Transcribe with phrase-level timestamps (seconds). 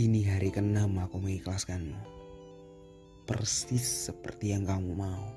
[0.00, 2.00] Ini hari keenam aku mengikhlaskanmu.
[3.28, 5.28] Persis seperti yang kamu mau.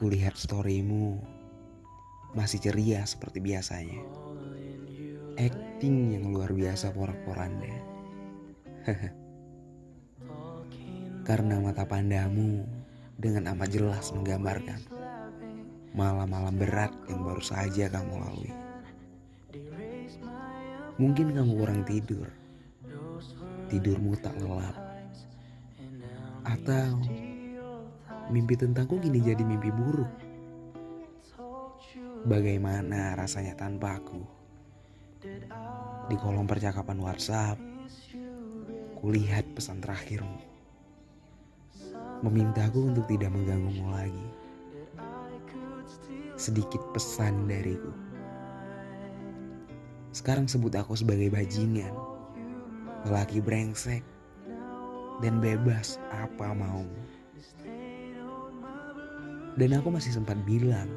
[0.00, 1.20] Kulihat storymu
[2.32, 4.00] masih ceria seperti biasanya.
[5.36, 7.76] Acting yang luar biasa porak-poranda.
[11.28, 12.64] Karena mata pandamu
[13.20, 14.80] dengan amat jelas menggambarkan
[15.92, 18.69] malam-malam berat yang baru saja kamu lalui.
[21.00, 22.28] Mungkin kamu kurang tidur.
[23.72, 24.76] Tidurmu tak lelap.
[26.44, 27.00] Atau
[28.28, 30.12] mimpi tentangku kini jadi mimpi buruk.
[32.28, 34.20] Bagaimana rasanya tanpa aku?
[36.12, 37.56] Di kolom percakapan WhatsApp,
[39.00, 40.36] kulihat pesan terakhirmu.
[42.20, 44.28] Memintaku untuk tidak mengganggumu lagi.
[46.36, 48.09] Sedikit pesan dariku.
[50.10, 51.94] Sekarang sebut aku sebagai bajingan,
[53.06, 54.02] lelaki brengsek,
[55.22, 56.82] dan bebas apa mau.
[59.54, 60.90] Dan aku masih sempat bilang,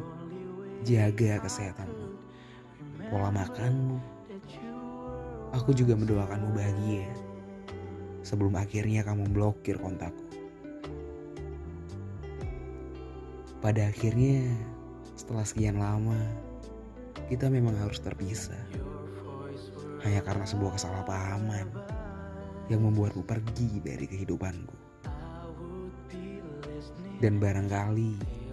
[0.81, 2.09] jaga kesehatanmu,
[3.13, 4.01] pola makanmu.
[5.61, 7.05] Aku juga mendoakanmu bahagia
[8.25, 10.25] sebelum akhirnya kamu blokir kontakku.
[13.61, 14.49] Pada akhirnya,
[15.13, 16.17] setelah sekian lama,
[17.29, 18.59] kita memang harus terpisah
[20.03, 21.67] hanya karena sebuah kesalahpahaman
[22.67, 24.75] yang membuatmu pergi dari kehidupanku.
[27.23, 28.43] Dan barangkali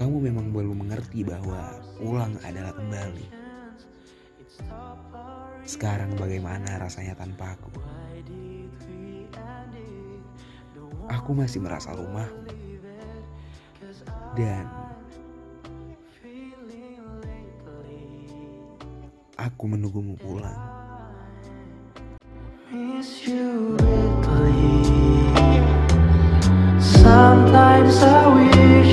[0.00, 3.26] kamu memang belum mengerti bahwa pulang adalah kembali.
[5.62, 7.70] Sekarang bagaimana rasanya tanpa aku?
[11.06, 12.26] Aku masih merasa rumah.
[14.34, 14.64] Dan
[19.40, 20.60] aku menunggumu pulang.
[27.00, 28.92] Sometimes I wish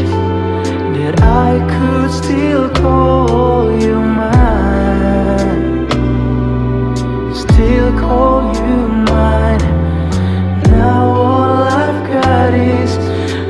[0.96, 5.86] that I could still call you mine.
[7.36, 9.60] Still call you mine.
[10.72, 12.96] Now all I've got is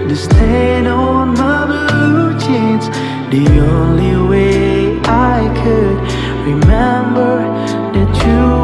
[0.10, 2.90] the stain on my blue jeans.
[3.30, 4.47] The only way
[6.54, 7.40] remember
[7.94, 8.57] that you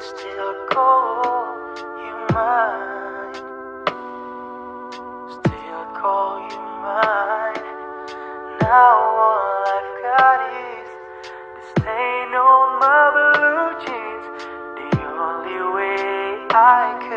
[0.00, 3.34] still call you mine.
[5.28, 7.66] Still call you mine.
[8.62, 10.88] Now all I've got is
[11.54, 14.26] the stain on my blue jeans.
[14.76, 17.09] The only way I remember